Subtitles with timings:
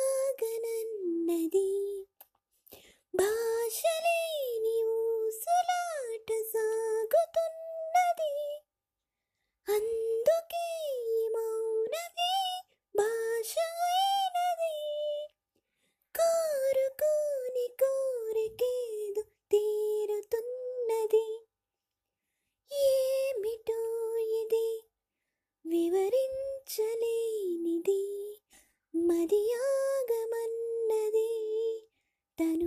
[32.38, 32.65] たの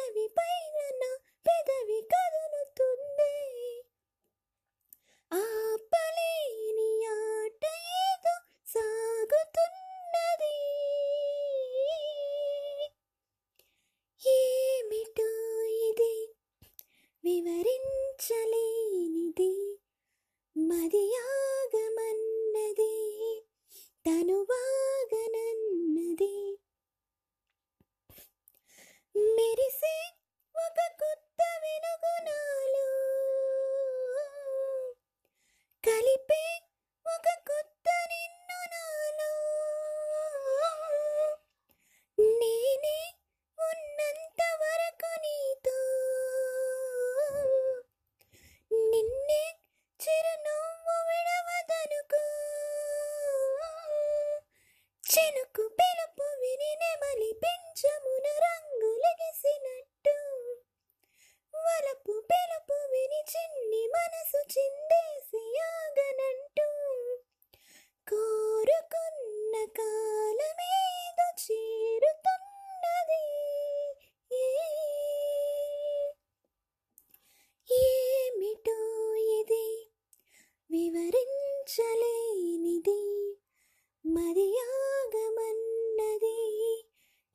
[0.00, 0.39] உதவி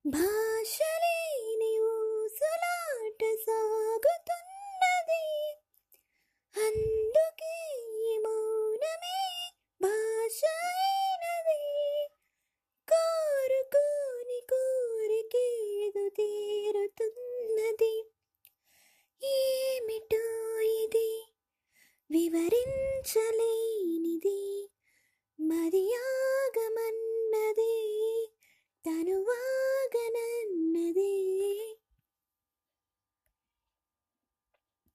[0.06, 5.26] భాషలేని ఊసులాట సాగుతున్నది.
[6.66, 7.56] అందుకే
[8.25, 12.09] మౌనమే భాష అయినది
[12.88, 18.10] కోరుకోని కోరికేదు తీరుతున్నది.
[19.25, 21.32] ఏమిటో ఇది?
[22.10, 24.53] వివరించలేనిది.
[25.44, 26.56] மரியாக